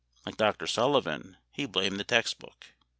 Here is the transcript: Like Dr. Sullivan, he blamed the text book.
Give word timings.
Like 0.25 0.35
Dr. 0.35 0.65
Sullivan, 0.65 1.37
he 1.51 1.67
blamed 1.67 1.99
the 1.99 2.03
text 2.03 2.39
book. 2.39 2.73